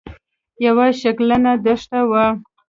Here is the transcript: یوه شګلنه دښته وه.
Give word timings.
یوه 0.65 0.87
شګلنه 0.99 1.53
دښته 1.65 1.99
وه. 2.09 2.25